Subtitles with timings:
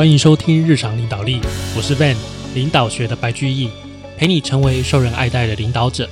[0.00, 1.42] 欢迎收听日常领导力，
[1.76, 2.16] 我是 Van，
[2.54, 3.68] 领导学的白居易，
[4.16, 6.08] 陪你成为受人爱戴的领导者。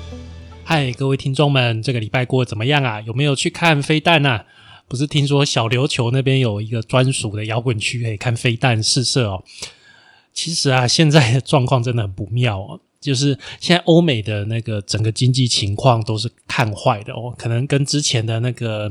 [0.62, 3.01] 嗨，各位听众们，这个礼拜过得怎么样啊？
[3.01, 4.45] 有没有去看飞弹啊？
[4.89, 9.43] 不是听说小琉球那边有一个专属的摇滚区可以看飞弹试射哦？
[10.34, 12.80] 其实啊，现在的状况真的很不妙哦。
[13.01, 18.91] 就是现在欧美的那个整个经济情况都是看坏的哦，可能跟之前的那个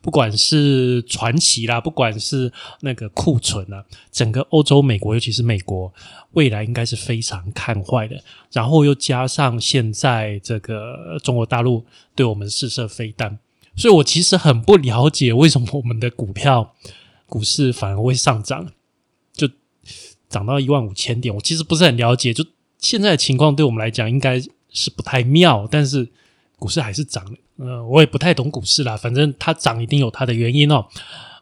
[0.00, 2.50] 不管是传奇啦，不管是
[2.80, 5.92] 那个库存啊，整个欧洲、美国，尤其是美国，
[6.32, 8.18] 未来应该是非常看坏的。
[8.50, 11.84] 然后又加上现在这个中国大陆
[12.14, 13.38] 对我们试射飞弹，
[13.76, 16.74] 所以我其实很不了解为什么我们的股票、
[17.26, 18.72] 股市反而会上涨，
[19.34, 19.46] 就
[20.30, 21.34] 涨到一万五千点。
[21.34, 22.42] 我其实不是很了解，就。
[22.82, 26.06] 现在的情况对我们来讲应该是不太妙，但是
[26.58, 27.24] 股市还是涨。
[27.56, 30.84] 呃，我也不太懂股市啦，反正它涨一定有它的原因哦。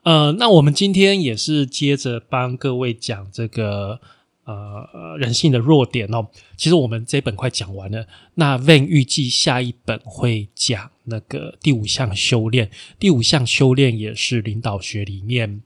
[0.03, 3.99] 呃，那我们今天也是接着帮各位讲这个
[4.45, 6.27] 呃人性的弱点哦。
[6.57, 12.71] 其实我们这本快讲完了，那 Van 预计下一本会讲那个第五项修炼。
[12.99, 15.63] 第五项修炼也是领导学里面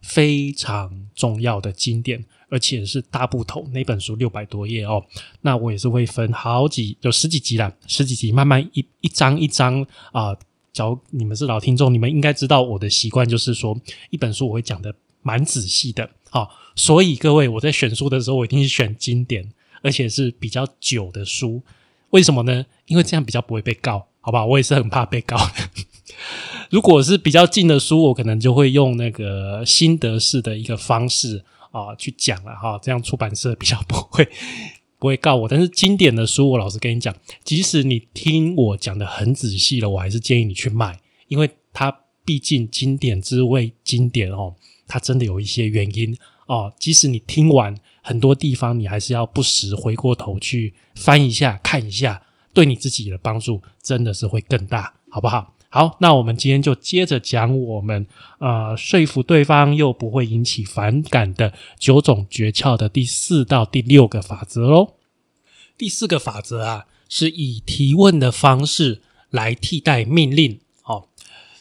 [0.00, 2.24] 非常重要的经典。
[2.52, 5.02] 而且是大部头，那本书六百多页哦。
[5.40, 10.36] 那我也是会分好几，有十几集啦，十几集慢慢一一章一章啊。
[10.70, 13.74] 假如你们是老听众，你们应该知道我的习惯就是说，
[14.10, 16.46] 一本书我会讲的蛮仔细的啊。
[16.76, 19.50] 所以各位，我在选书的时候，我一定是选经典，
[19.82, 21.62] 而且是比较久的书。
[22.10, 22.66] 为什么呢？
[22.84, 24.44] 因为这样比较不会被告，好吧？
[24.44, 25.38] 我也是很怕被告。
[26.68, 31.42] 如果是比较近的书，我可能就会用那个心得式的一个方式。
[31.72, 34.28] 啊，去讲了哈，这样出版社比较不会
[34.98, 35.48] 不会告我。
[35.48, 41.90] 但是经典的书，我老实跟你讲，即使你听我讲的很仔细了，我还是建议你去买，因为它
[42.24, 44.54] 毕竟经典之为经典哦，
[44.86, 46.72] 它真的有一些原因哦。
[46.78, 52.22] 即使你听完很多地方，你还是要不时回过头去翻一下看一下，
[52.52, 55.51] 对你自己的帮助真的是会更大，好不好？
[55.74, 58.06] 好，那我们今天就接着讲我们
[58.40, 64.96] 呃说服对方又不会引起反感的九种诀窍的第四到第六个法则喽。
[65.78, 69.00] 第四个法则啊，是以提问的方式
[69.30, 70.60] 来替代命令。
[70.84, 71.08] 哦，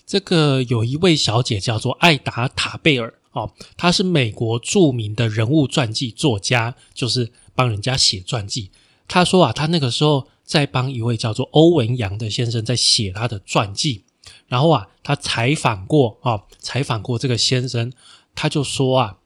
[0.06, 8.72] 这个有一位小姐叫做艾达塔贝尔，哦，她是美国著名的人物传记作家，就是帮人家写传记。
[9.12, 10.28] 他说啊，他那个时候。
[10.44, 14.04] 在帮一位叫做欧文杨的先生在写他的传记，
[14.50, 17.90] 然后啊，他采访过啊，采访过这个先生，
[18.36, 19.18] 他就说啊，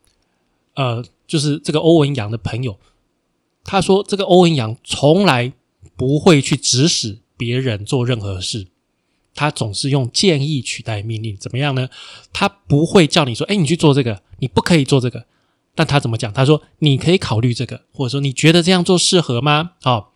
[0.75, 2.77] 呃，就是这个欧文杨的朋友，
[3.63, 5.51] 他说这个欧文杨从来
[5.95, 8.67] 不会去指使别人做任何事，
[9.33, 11.89] 他总是用建议取代命令，怎么样呢？
[12.31, 15.25] 他不会叫你说，哎，你去做这个，你不可以做这个，
[15.75, 16.33] 但他怎么讲？
[16.33, 19.71] 他说你可以考虑这个，或者说你觉得这样做适合吗？
[19.83, 20.07] 哦。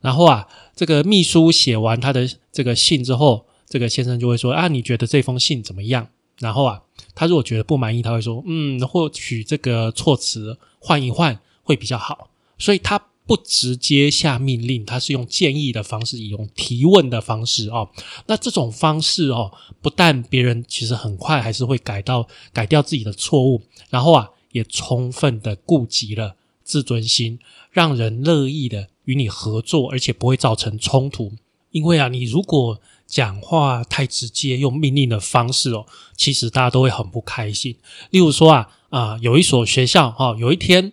[0.00, 6.08] 然后啊，这个秘书写完他的这个信之后，这个先生就会说：“啊，你觉得这封信怎么样？”
[6.40, 6.82] 然后啊，
[7.14, 17.88] 他如果觉得不满意，他会说：“嗯，或许这个措辞换一换会比较好。”所以他不直接下命令，他是用建议的方式，以用提问的方式哦。
[18.26, 27.38] 那这种方式哦，不但别人其实很快还是会改到改掉自己的错误，然后啊，也充分的顾及了自尊心，
[27.70, 28.88] 让人乐意的。
[29.04, 31.32] 与你合作，而且不会造成冲突。
[31.72, 35.86] 因为啊，你如果讲话太直接，用命令的方式哦，
[36.16, 37.74] 其实大家都会很不开心。
[38.10, 40.92] 例如说啊啊，有一所学校哈，有一天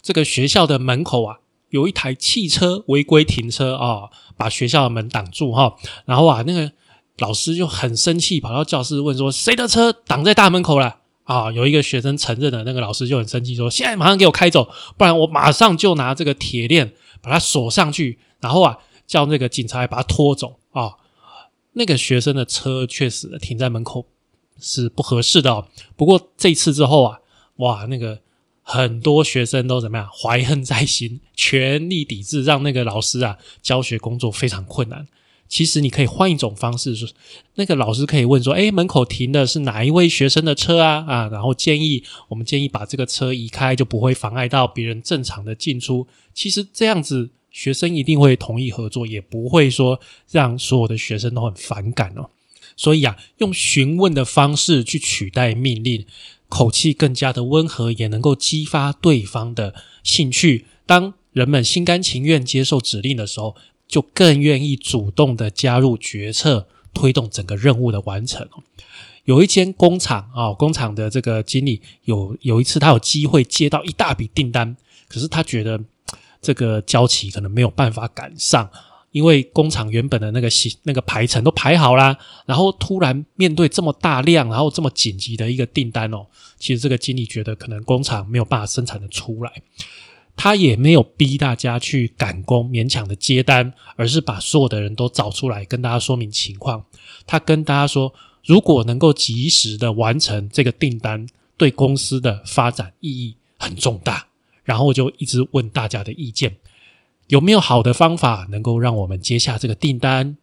[0.00, 1.38] 这个学校的门口啊，
[1.70, 5.74] 有一台汽车违规停车啊，把学校的门挡住哈。
[6.04, 6.70] 然后啊，那个
[7.18, 10.98] 老师就很生气，跑到教室问说：“谁的车挡在大门口了？”
[11.30, 16.92] 啊，有一个学生承认了，那个老师就很生气说：“现在马上给我开走，不然我马上就拿这个铁链。”
[17.22, 20.94] 把他锁上去，然后啊，叫那个警察来把他拖走啊。
[21.74, 24.06] 那个学生的车确实停在门口
[24.58, 25.66] 是不合适的。
[25.96, 27.18] 不过这次之后啊，
[27.56, 28.18] 哇，那个
[28.62, 35.06] 很多学生都怎么样怀恨在心，全力抵制，让那个老师啊教学工作非常困难。
[35.50, 37.12] 其实你可以换一种方式，是
[37.56, 46.06] 那个老师可以问说：“哎，门口停的是哪一位学生的车啊？”啊，然后建议我们建议把这个车移开，就不会妨碍到别人正常的进出。
[46.32, 50.00] 其实这样子，学生一定会同意合作，也不会说
[50.30, 52.30] 让所有的学生都很反感哦。
[52.76, 56.06] 所以啊，用询问的方式去取代命令，
[56.48, 59.74] 口气更加的温和，也能够激发对方的
[60.04, 60.66] 兴趣。
[60.86, 63.56] 当人们心甘情愿接受指令的时候。
[63.90, 68.48] 就更愿意主动的加入决策，推动整个任务的完成。
[69.24, 74.74] 有一间工厂啊，工厂的这个经理有有一次他有机会接到一大笔订单，
[75.08, 75.78] 可是他觉得
[76.40, 78.68] 这个交期可能没有办法赶上，
[79.10, 82.16] 因为工厂原本的那个行那个排程都排好啦，
[82.46, 86.26] 然后突然面对这么大量，然后这么紧急的一个订单哦，
[86.58, 89.52] 其实这个经理觉得可能工厂没有办法生产的出来。
[90.42, 96.82] 他也没有逼大家去赶工，勉强的接单，而是把所有的人都找出来，跟大家说明情况。
[97.26, 98.14] 他跟大家说，
[98.46, 101.26] 如果能够及时的完成这个订单，
[101.58, 104.28] 对公司的发展意义很重大。
[104.64, 106.56] 然后就一直问大家的意见，
[107.26, 110.38] 有没有好的方法能够让我们接下这个订单？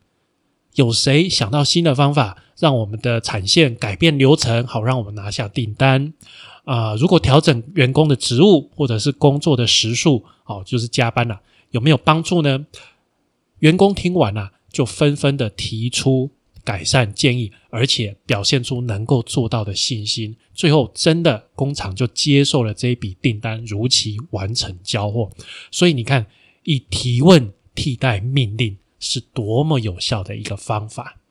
[0.76, 6.14] 有谁想到新的方法，让我们的产线改变流程，好让我们拿下订单？
[6.68, 11.40] 啊，如果调整员工的职务或者是工作的时数，哦，就是加班了，
[11.72, 12.66] 有没有帮助呢？
[13.60, 16.30] 员工听完了，就纷纷的提出
[16.66, 20.36] 改善建议，而且表现出能够做到的信心。
[20.54, 25.32] 最后，真的工厂就接受了这一笔订单，如期完成交货。
[25.72, 26.26] 所以你看，
[26.66, 31.22] 以提问替代命令是多么有效的一个方法。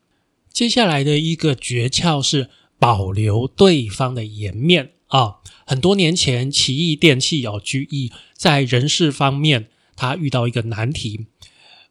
[0.50, 2.48] 接下来的一个诀窍是
[2.78, 4.92] 保留对方的颜面。
[5.08, 5.36] 啊，
[5.66, 11.26] 很多年前，奇异电器哦居易在人事方面，他遇到一个难题。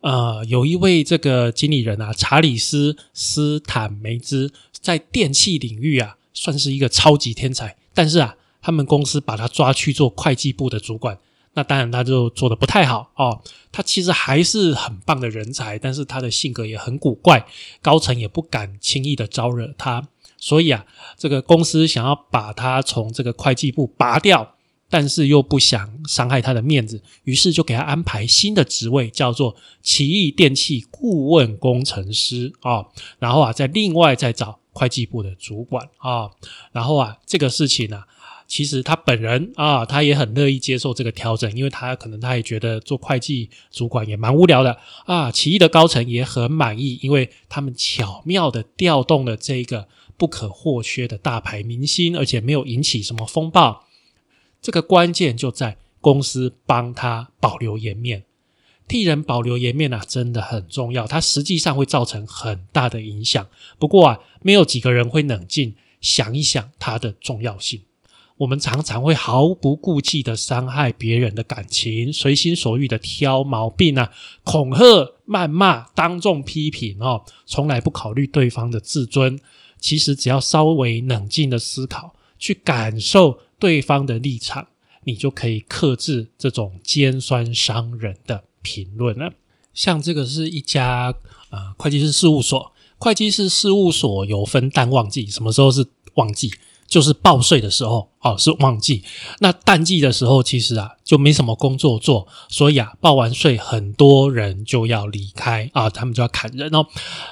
[0.01, 7.75] 呃，有一位这个经理人啊，查理斯斯坦梅兹，在电器领域啊，算是一个超级天才。
[7.93, 11.17] 但是啊，他们公司把他抓去做会计部的主管，
[11.53, 13.41] 那当然他就做的不太好哦。
[13.71, 17.47] 他其实还是很棒的人才，但是他的性格也很古怪，
[17.81, 20.09] 高层也不敢轻易的招惹他。
[20.37, 20.85] 所以啊，
[21.17, 24.55] 这个公司想要把他从这个会计部拔掉，
[24.89, 32.85] 但是又不想伤害他的面子，于是就给他安排新的职位，叫做奇异电器顾问工程师啊。
[33.17, 36.29] 然后啊，再另外再找会计部的主管啊。
[36.71, 38.03] 然后啊，这个事情呢，
[38.47, 45.31] 其实他本人啊，他也很乐意接受这个调整，因为他可能他也觉得做会计主管也蛮无聊的啊。
[45.31, 49.87] 奇异的高层也很满意，因为他们巧妙的调动了这个。
[50.17, 53.85] 不可或缺的大牌明星，而且没有引起什么风暴。
[54.61, 58.25] 这个关键就在公司帮他保留颜面，
[58.87, 61.05] 替人保留颜面啊，真的很重要。
[61.05, 63.47] 它实际上会造成很大的影响。
[63.77, 67.81] 不过啊，没有几个人会冷静想一想它的重要性。
[68.37, 74.11] 我们常常会毫不顾忌的伤害别人的感情，随心所欲的挑毛病啊，
[74.43, 79.39] 恐吓、谩骂、当众批评哦，从来不考虑对方的自尊。
[79.79, 84.67] 其实只要稍微冷静的思考，去感受对方的立场，
[85.03, 89.31] 你就可以克制这种尖酸伤人的评论了。
[89.73, 91.13] 像这个是一家
[91.51, 95.85] 呃会计师事务所，会计师事务所有分淡旺季，什么时候是
[96.15, 96.51] 旺季？
[96.95, 99.03] 就是报税的时候哦，是旺季。
[99.39, 106.87] 那淡季的时候，其实啊就没什么工作做，所以啊报完税，很多人就要离开啊，他们就要砍人哦。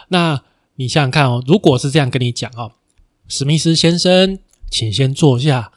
[0.10, 0.42] 那
[0.76, 2.74] 你想想看哦，如果是这样跟你讲哦，
[3.30, 4.38] 史密斯先生，
[4.70, 5.72] 请先坐下。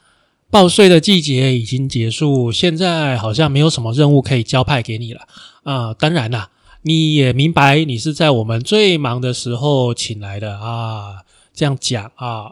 [0.50, 5.20] 报税的季节已经结束，现在好像没有什么任务可以交派给你了
[5.62, 5.94] 啊。
[5.94, 6.50] 当然啦，
[6.82, 11.22] 你也明白，你是在我们最忙的时候请来的啊。
[11.54, 12.50] 这样讲啊，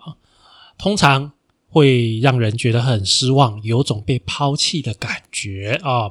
[0.84, 1.32] 通常
[1.66, 6.10] 会让人觉得很失望，有种被抛弃的感觉啊。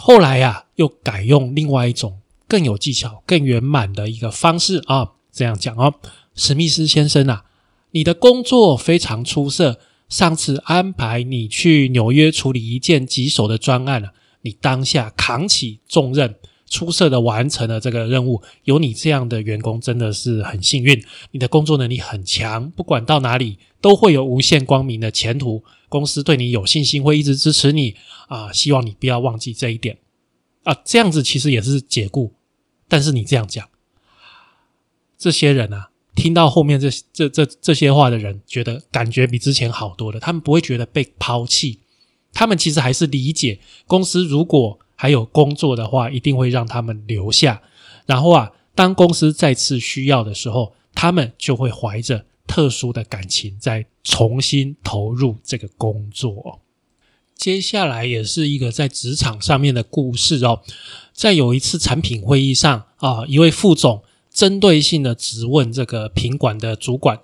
[0.00, 2.18] 后来呀，又改用另外一种。
[2.48, 5.12] 更有技巧、更圆满的一个方式啊！
[5.32, 5.94] 这样讲哦，
[6.34, 7.44] 史密斯先生啊，
[7.92, 9.78] 你的工作非常出色。
[10.08, 16.34] 上次安排你去纽约处理一件棘手的专案了，你当下扛起重任，
[16.68, 18.42] 出色的完成了这个任务。
[18.64, 21.04] 有你这样的员工真的是很幸运。
[21.30, 25.62] 你的工作能力很强，不管到哪里都会有无限光明的前途。
[25.88, 27.94] 公司对你有信心，会一直支持你
[28.26, 28.52] 啊！
[28.52, 29.98] 希望你不要忘记这一点。
[30.64, 32.32] 啊，这样子其实也是解雇，
[32.88, 33.68] 但是你这样讲，
[35.16, 40.18] 这些人啊，听到后面这这这这些话的人，觉得感觉比之前好多了。
[40.18, 41.78] 他们不会觉得被抛弃，
[42.32, 47.62] 他们其实还是理解公司如果还有工作的话，一定会让他们留下。
[48.06, 56.60] 然后啊，当公司再次需要的时候，他们就会怀着特殊的感情，再重新投入这个工作。
[57.34, 60.62] 接下来也是一个在职场上面的故事哦，
[61.12, 67.18] 在有一次产品会议上啊，一位副总针对性的质问这个品管的主管，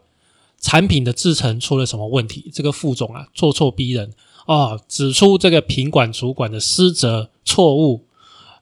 [0.60, 2.50] 产品的制成出了什么问题？
[2.52, 4.12] 这个副总啊，咄咄逼人
[4.46, 8.04] 啊，指出这个品管主管的失责错误，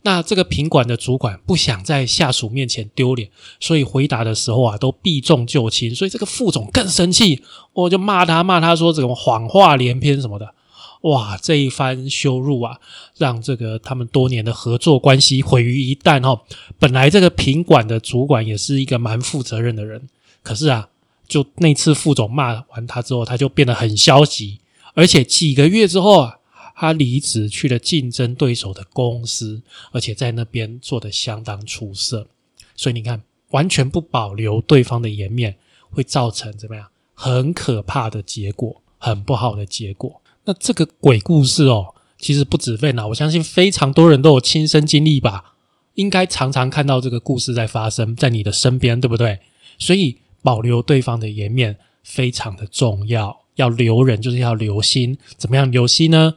[0.02, 3.28] 那这个品管的主管不想在下属面前丢脸，
[3.60, 5.94] 所以回答的时候啊，都避重就轻。
[5.94, 7.42] 所以这个副总更生气，
[7.74, 10.54] 我就骂他，骂他说这种谎话连篇什么的。
[11.02, 12.78] 哇，这一番羞辱啊，
[13.18, 16.40] 让这个他们多年的合作关系毁于一旦哦。
[16.78, 20.08] 本来这个品管的主管也是一个蛮负责任的人，
[20.42, 20.88] 可是啊，
[21.28, 24.60] 就那次副总骂完他之后，他就变得很消极，
[24.94, 26.37] 而且几个月之后啊。
[26.80, 32.28] 他离职去了竞争对手的公司，而且在那边做的相当出色。
[32.76, 33.20] 所以你看，
[33.50, 35.56] 完全不保留对方的颜面，
[35.90, 36.86] 会造成怎么样？
[37.14, 40.22] 很可怕的结果，很不好的结果。
[40.44, 45.56] 那这个鬼故事哦，其实不止费脑，我相信非常多人都有亲身经历吧。
[45.94, 49.40] 应该常常看到这个故事在发生在你的身边，对不对？
[49.80, 53.36] 所以保留对方的颜面非常的重要。
[53.56, 55.18] 要留人，就是要留心。
[55.36, 56.36] 怎么样留心呢？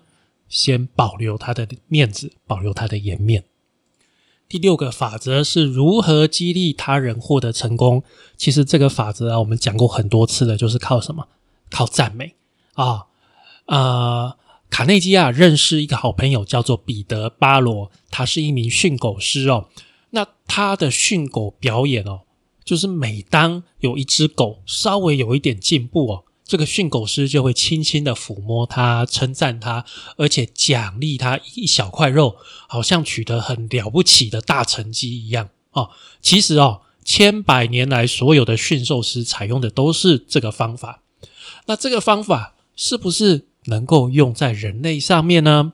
[0.52, 3.46] 先保留他的面子，保留他的颜面。
[4.50, 8.04] 第六个法则是如何激励他人获得成功。
[8.36, 11.30] 其实这个法则啊，我们讲过很多次了，就是靠什么？
[11.70, 12.36] 靠赞美
[12.74, 13.06] 啊！
[13.68, 14.38] 呃，
[14.70, 19.70] 卡内基啊，认识一个好朋友叫做彼得巴罗，他是一名训狗师哦。
[20.10, 22.24] 那他的训狗表演哦，
[22.66, 26.26] 就是每当有一只狗稍微有一点进步哦。
[26.52, 29.86] 这个训狗师就会轻轻的抚摸它，称赞它，
[30.18, 32.36] 而且奖励它一小块肉，
[32.68, 35.92] 好像取得很了不起的大成绩一样哦。
[36.22, 41.04] 其实哦，千百年来所有的驯兽师采用的都是这个方法。
[41.68, 45.72] 那这个方法是不是能够用在人类上面呢？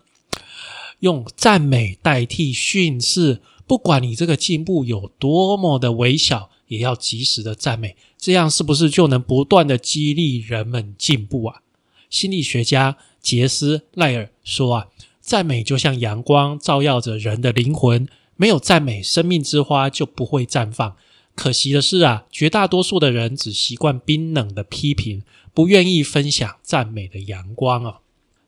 [1.00, 6.52] 用赞美代替训斥，不管你这个进步有多么的微小。
[6.68, 11.62] 也要及时的赞美，这样是不是就能不断的激励人们进步啊？
[12.10, 14.88] 心理学家杰斯赖尔说啊，
[15.20, 20.96] 赞美就像阳光照耀着人的灵魂，没有赞美，生命之花就不会绽放。
[21.36, 25.22] 可惜的是啊，绝大多数的人只习惯冰冷的批评，
[25.54, 28.00] 不愿意分享赞美的阳光啊。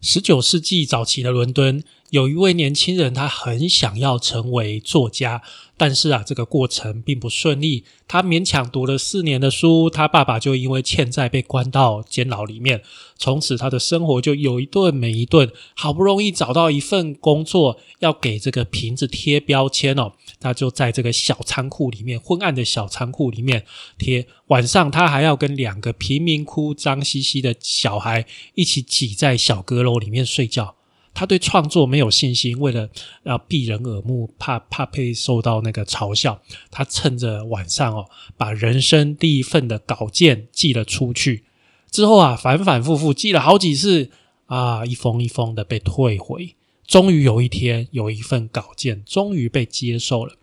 [0.02, 5.42] 十九世纪早期的伦敦，有一位年轻人，他很想要成为作家。
[5.78, 7.86] 但是啊，这个过程并不顺利。
[8.06, 12.84] 他勉强读了四年的书，他爸爸就因为欠债被关到监牢里面。
[13.18, 15.50] 从此，他的生活就有一顿没一顿。
[15.76, 20.12] 好不容易找到一份工作，要给这个瓶子贴标签哦，
[20.42, 23.64] 他就在这个小仓库里面，昏暗的小仓库里面
[23.98, 24.28] 贴。
[24.48, 28.26] 晚上，他还要跟两个贫民窟脏兮兮的小孩
[28.56, 30.76] 一起挤在小阁楼里面睡觉。
[31.14, 32.90] 他对创作没有信心，为了
[33.24, 41.44] 要避人耳目，怕怕被受到那个嘲笑，他趁着晚上哦，把人生第一份的稿件寄了出去。
[41.92, 44.10] 之后啊，反反复复寄了好几次
[44.46, 46.56] 啊，一封一封的被退回。
[46.88, 50.36] 终于有一天，有一份稿件终于被接受了。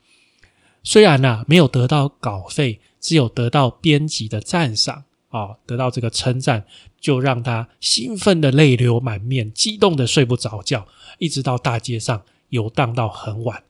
[0.85, 5.05] 虽然呢，没有得到稿费，只有得到编辑的赞赏。
[5.29, 6.65] 啊，得到这个称赞，
[7.01, 10.87] 就让他兴奋的泪流满面，激动的睡不着觉，
[11.19, 13.65] 一直到大街上游荡到很晚。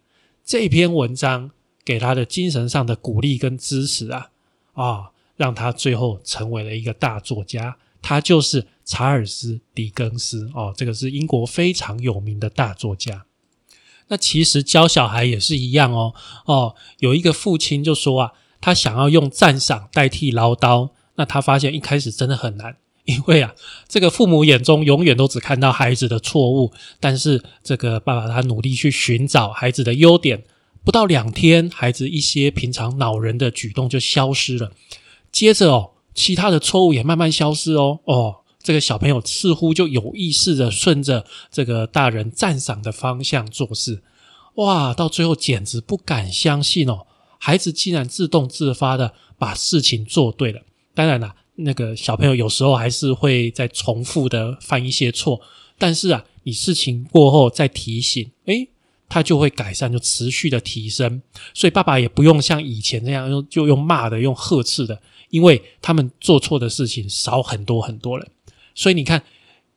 [0.45, 1.51] 这篇文章
[1.85, 4.31] 给他的精神上的鼓励跟支持啊，
[4.75, 7.77] 啊，让他最后成为了一个大作家。
[8.03, 13.25] 他就是查尔斯·狄更斯哦，这个是英国非常有名的大作家。
[14.09, 20.91] 那其实教小孩也是一样哦，哦，有一个父亲就说啊，他想要用赞赏代替唠叨。
[21.17, 23.55] 那他发现一开始真的很难， 因为啊，
[23.89, 30.45] 这个父母眼中永远都只看到孩子的错误，但是这个爸爸他努力去寻找孩子的优点，
[30.85, 34.73] 不到两天，孩子一些平常恼人的举动就消失了，
[35.33, 44.03] 接着哦，其他的错误也慢慢消失哦，哦，这个小朋友似乎就有意识的顺着这个大人赞赏的方向做事，
[44.57, 47.07] 哇，到最后简直不敢相信哦，
[47.39, 50.63] 孩子竟然自动自发的把事情做对了。
[50.97, 55.39] 当然啦，那个小朋友有时候还是会在重复的犯一些错，
[55.77, 58.67] 但是啊，你事情过后再提醒，诶，
[59.07, 61.21] 他就会改善，就持续的提升。
[61.53, 64.99] 所以爸爸也不用像以前那样用就用骂的、用呵斥的，
[65.29, 68.27] 因为他们做错的事情少很多很多了。
[68.75, 69.23] 所以你看，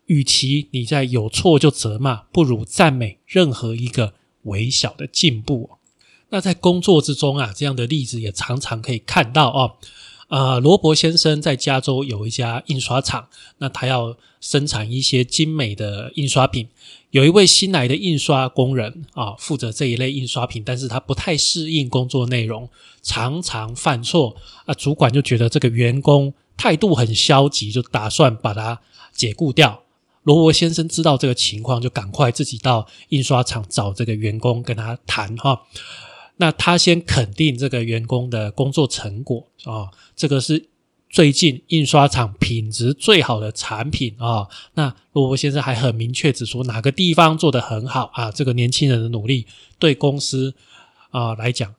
[0.06, 5.72] 与其你在有错就责骂，不如赞美任何一个微小的进步。
[6.30, 9.76] 那在工作之中啊，这样的例子也常常可以看到哦。
[10.30, 16.68] 啊，罗伯先生在加州有一家印刷厂，那他要生产一些精美的印刷品。
[17.12, 22.70] 有一位新来的印刷工人啊，负责这一类印刷品，但是他不太适应工作内容，
[23.02, 24.36] 常常犯错。
[24.66, 28.80] 啊，主管就觉得这个员工态度很消极，就打算把他
[29.12, 29.82] 解雇掉。
[30.22, 35.64] 罗伯先生知道这个情况，就赶快自己到印刷厂找这个员工跟他谈哈。
[36.42, 40.70] 那他先肯定这个员工的工作成果啊，这个是
[41.10, 44.48] 最近印刷厂品质最好的产品啊。
[44.76, 49.46] 那罗伯先生还很明确指出哪个地方做得很好啊，这个年轻人的努力
[49.78, 50.56] 对公司
[51.10, 51.76] 啊来讲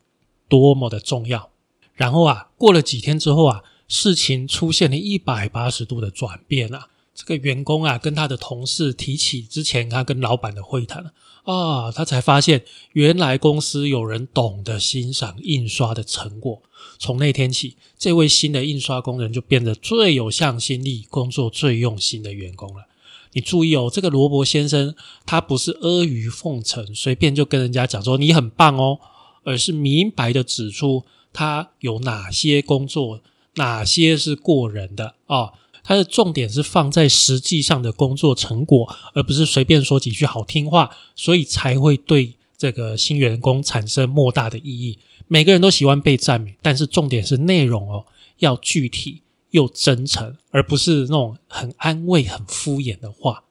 [0.47, 1.49] 多么的重要。
[1.95, 6.89] 然后啊，过了几天之后啊，事情出现了一百八十度的转变啊。
[7.15, 11.13] 这个员工啊，跟他的同事提起之前他跟老板的会谈，
[11.51, 16.63] 啊他才发现原来公司有人懂得欣赏印刷的成果。
[16.99, 22.87] 从那天起，这位新的印刷工人就变得最有向心力、工作最用心的员工了。
[23.33, 28.99] 你注意哦，这个罗伯先生他不是阿谀奉承，随便就跟人家讲说你很棒哦，
[29.45, 33.21] 而是明白的指出他有哪些工作，
[33.55, 35.53] 哪些是过人的啊。
[35.83, 44.99] 它的重点是放在实际上的工作成果，而不是随便说几句好听话，所以才会对这个新员工产生莫大的意义。
[45.27, 48.05] 每个人都喜欢被赞美，但是重点是内容哦，
[48.39, 53.45] 要具体又真诚，而不是那种很安慰、很敷衍的话。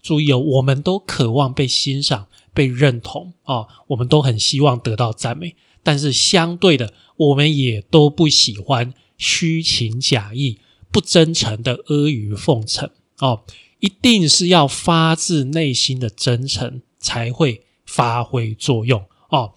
[0.00, 10.58] 注意哦，我们都渴望被欣赏、被认同啊，我们都很希望得到赞美，但是相对的，我们也都不喜欢虚情假意。
[10.90, 13.42] 不真诚的阿谀奉承哦，
[13.80, 19.54] 一定是要发自内心的真诚才会发挥作用哦。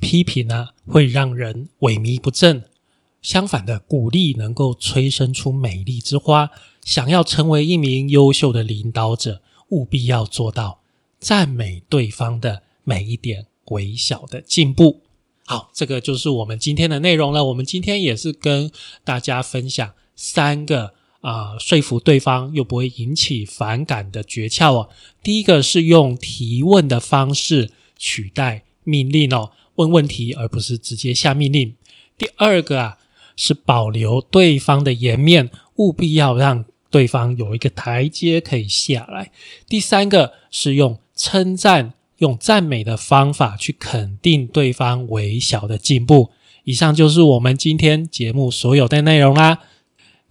[0.00, 2.64] 批评呢会让人萎靡不振，
[3.20, 6.50] 相反的鼓励能够催生出美丽之花。
[6.84, 10.80] 想要成为一名优秀的领导者，务必要做到
[11.20, 15.02] 赞美对方的每一点微小的进步。
[15.46, 17.44] 好，这个就是我们今天的内容了。
[17.44, 18.70] 我们今天也是跟
[19.04, 19.92] 大家分享。
[20.14, 24.88] 三个啊，说服对方又不会引起反感的诀窍哦。
[25.22, 31.74] 第一个是用提问的方式取代命令哦，问问题而不是直接下命令。
[32.18, 32.98] 第二个啊，
[33.36, 39.30] 是保留对方的颜面，务必要让对方有一个台阶可以下来。
[39.68, 46.30] 第三个是用称赞、用赞美的方法去肯定对方微小的进步。
[46.64, 49.60] 以上就是我们今天节目所有的内容啦。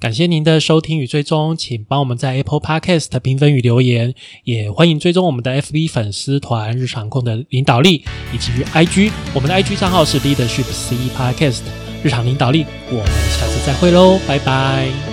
[0.01, 11.61] 感谢您的收听与追踪，请帮我们在 Apple Podcast 评分与留言，也欢迎追踪我们的 FB 粉丝团日常控的领导力，以及 IG，我们的 IG 账号是 Leadership C Podcast
[12.03, 15.10] 日常领导力，我们下次再会喽，拜拜。